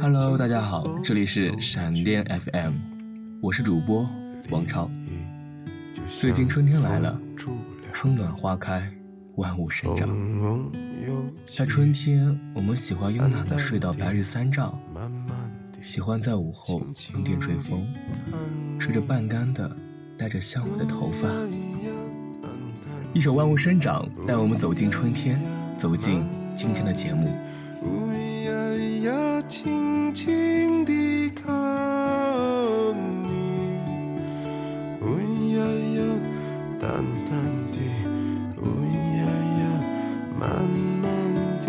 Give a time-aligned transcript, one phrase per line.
[0.00, 2.72] Hello，大家好，这里是闪电 FM，
[3.42, 4.08] 我是主播
[4.50, 4.90] 王超。
[6.08, 7.20] 最近春天来了，
[7.92, 8.90] 春暖花开，
[9.34, 10.08] 万物生长。
[11.44, 14.78] 在春天，我们喜欢慵懒的睡到白日三丈，
[15.80, 16.80] 喜欢在午后
[17.12, 17.86] 用电吹风，
[18.78, 19.76] 吹着半干的、
[20.18, 21.28] 带着香味的头发。
[23.12, 25.40] 一首《万物生长》带我们走进春天，
[25.78, 27.34] 走进今天的节目。
[29.48, 31.46] 轻轻地看
[33.22, 33.28] 你，
[35.00, 35.06] 乌
[35.54, 35.56] 呀
[35.94, 36.00] 呀，
[36.80, 36.90] 淡
[37.24, 37.30] 淡
[37.70, 37.78] 的，
[38.60, 38.64] 乌
[39.16, 39.22] 呀
[39.60, 39.62] 呀，
[40.40, 40.44] 慢
[41.00, 41.04] 慢
[41.62, 41.64] 的，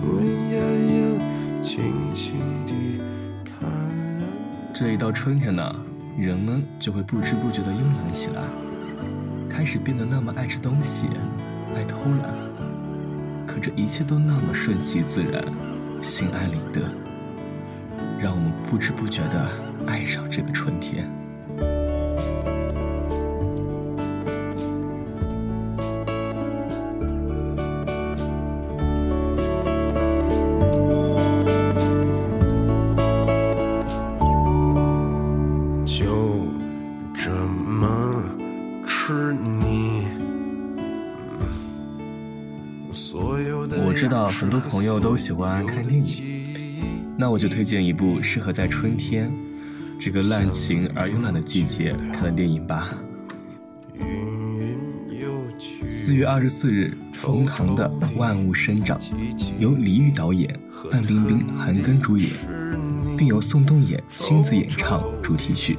[0.00, 0.02] 乌
[0.54, 0.56] 呀
[0.96, 0.98] 呀，
[1.60, 1.70] 轻
[2.14, 2.32] 轻
[2.64, 2.72] 地
[3.44, 3.68] 看。
[4.72, 5.76] 这一到春天呢，
[6.18, 8.42] 人们就会不知不觉的慵懒起来，
[9.48, 11.06] 开始变得那么爱吃东西，
[11.74, 12.30] 爱偷懒。
[13.46, 15.42] 可这一切都那么顺其自然，
[16.02, 16.82] 心安理得。
[18.20, 19.48] 让我们不知不觉的
[19.86, 21.10] 爱上这个春天。
[44.30, 46.30] 很多朋友都喜欢看电影。
[47.18, 49.30] 那我就推荐一部适合在春天
[49.98, 52.96] 这个滥情而慵懒的季节看的电影吧。
[55.90, 58.98] 四月二十四日，冯唐的《万物生长》
[59.58, 60.58] 由李玉导演，
[60.90, 62.30] 范冰冰、韩庚主演，
[63.18, 65.76] 并由宋冬野亲自演唱主题曲。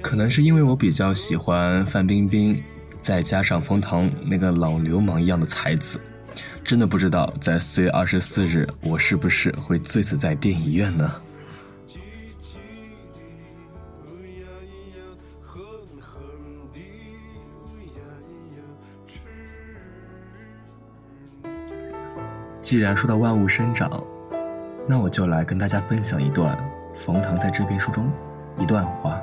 [0.00, 2.62] 可能是因为我比较喜欢范冰冰，
[3.04, 6.00] 再加上冯唐那个老流氓一样的才子。
[6.64, 11.20] 真的不知道，在四月二十四日，我是不是会醉死在电影院呢？
[22.62, 24.02] 既然说到万物生长，
[24.88, 26.58] 那我就来跟大家分享一段
[26.96, 28.10] 冯唐在这篇书中
[28.58, 29.20] 一段话。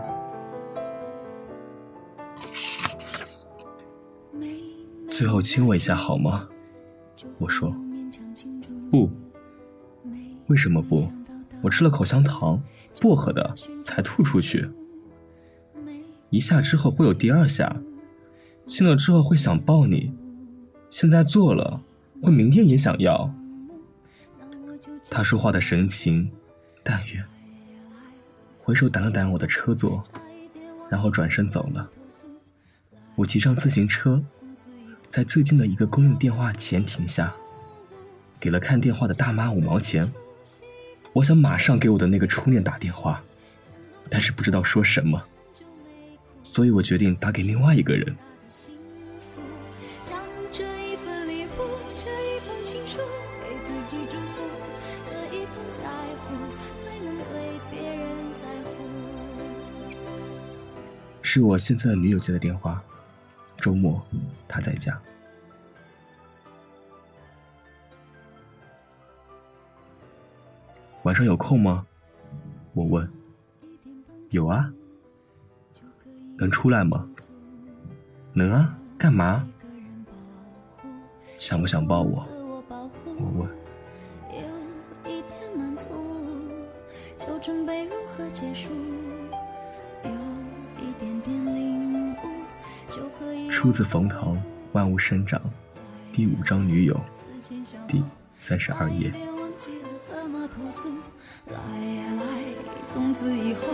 [5.22, 6.50] 最后亲我一下好吗？
[7.38, 7.72] 我说
[8.90, 9.08] 不，
[10.48, 11.08] 为什么不？
[11.62, 12.60] 我吃了口香糖，
[13.00, 14.68] 薄荷的，才吐出去。
[16.32, 17.84] 一下之后会有第二下，
[18.66, 20.12] 亲了之后会想抱你，
[20.90, 21.80] 现在做了，
[22.24, 23.32] 会明天也想要。
[25.12, 26.32] 他说话的神情
[26.82, 27.24] 但愿，
[28.58, 30.04] 回首掸了掸我的车座，
[30.90, 31.88] 然后转身走了。
[33.14, 34.20] 我骑上自行车。
[35.12, 37.36] 在最近的一个公用电话前停下，
[38.40, 40.10] 给了看电话的大妈五毛钱。
[41.12, 43.22] 我想马上给我的那个初恋打电话，
[44.10, 45.22] 但是不知道说什么，
[46.44, 48.16] 所以我决定打给另外一个人。
[61.22, 62.82] 是我现在的女友接的电话。
[63.62, 64.02] 周末，
[64.48, 65.00] 他在家。
[71.04, 71.86] 晚上有空吗？
[72.74, 73.08] 我问。
[74.32, 74.74] 有啊。
[76.38, 77.08] 能出来吗？
[78.34, 78.76] 能啊。
[78.98, 79.48] 干嘛？
[81.38, 82.28] 想不想抱我？
[83.06, 83.48] 我问。
[93.62, 94.36] 出自冯唐
[94.72, 95.40] 《万物生长》
[96.12, 97.00] 第五章女友
[97.88, 98.04] 第
[98.40, 99.14] 三十二页。
[101.46, 102.24] 来呀来
[102.88, 103.68] 从此以后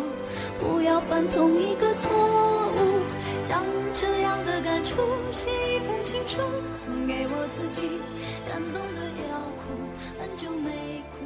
[0.59, 2.11] 不要犯同一个错
[2.67, 2.99] 误，
[3.45, 3.63] 将
[3.93, 4.97] 这样的感触
[5.31, 5.47] 写
[5.77, 6.35] 一封情书
[6.83, 8.01] 送给我自己，
[8.45, 9.71] 感动的要哭，
[10.19, 11.23] 很久没哭，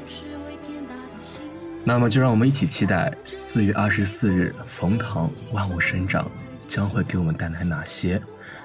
[0.00, 1.42] 不是为天大的心。
[1.84, 6.24] 那么就让我们一起期待四月二十四日冯唐《万物生长》。
[6.68, 8.20] 将会给我们带来哪些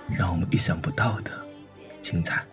[0.09, 1.31] 让我们意想不到的
[1.99, 2.43] 精彩？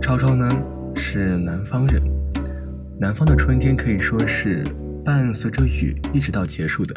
[0.00, 0.48] 超超呢
[0.94, 2.02] 是南方人，
[2.98, 4.64] 南方的春天可以说是
[5.04, 6.94] 伴随着雨一直到结束的。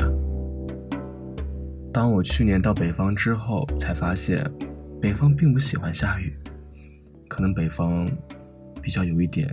[1.94, 4.50] 当我去年到北方之后，才发现。
[5.01, 6.36] 北方并不喜欢下雨，
[7.27, 8.09] 可能北方
[8.86, 9.50] 比较有一点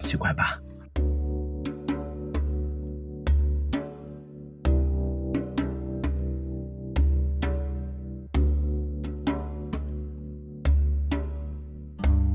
[0.00, 0.60] 奇怪吧。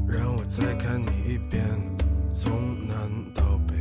[0.08, 1.62] 让我再看你一遍，
[2.32, 2.96] 从南
[3.36, 3.76] 到北，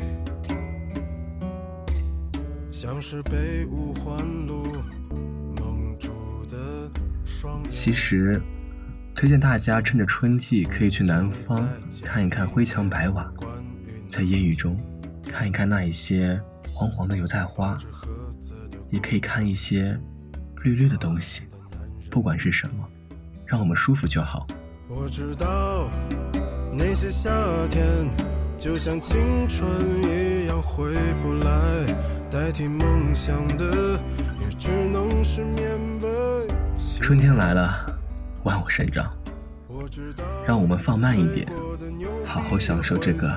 [2.72, 4.18] 像是被五环
[4.48, 4.82] 路
[5.60, 6.08] 蒙住
[6.50, 6.90] 的
[7.24, 7.70] 双眼。
[7.70, 8.42] 其实，
[9.18, 11.68] 推荐大家趁着春季可以去南方
[12.04, 13.28] 看一看灰墙白瓦，
[14.08, 14.80] 在烟雨中
[15.28, 16.40] 看一看那一些
[16.72, 17.76] 黄黄的油菜花，
[18.90, 19.98] 也可以看一些
[20.62, 21.42] 绿绿的东西，
[22.08, 22.88] 不管是什么，
[23.44, 24.46] 让我们舒服就好。
[24.88, 25.90] 我知道
[26.72, 27.28] 那些夏
[27.68, 27.84] 天
[28.56, 29.68] 就像青春
[30.04, 31.86] 一样回不来，
[32.30, 33.98] 代替梦想的
[34.40, 36.08] 也只能是缅怀。
[37.00, 37.87] 春天来了，
[38.44, 39.10] 万物生长，
[40.46, 41.46] 让我们放慢一点，
[42.24, 43.28] 好好享受这个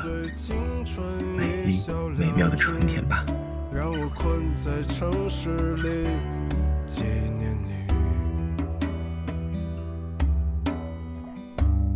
[1.38, 1.80] 美丽
[2.18, 3.26] 美妙的春天吧。
[3.74, 6.08] 让我困在城市里
[6.86, 7.02] 纪
[7.38, 7.88] 念你，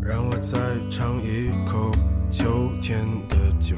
[0.01, 0.57] 让我再
[0.89, 1.91] 尝一口
[2.29, 3.75] 秋天的酒，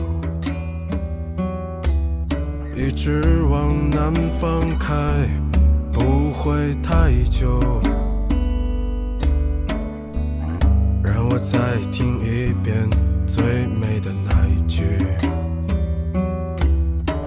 [2.76, 4.96] 一直往南方开，
[5.92, 7.60] 不会太久。
[11.30, 12.90] 我再听一遍
[13.28, 14.82] 最美的那一句。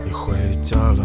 [0.03, 0.33] 你回
[0.63, 1.05] 家了，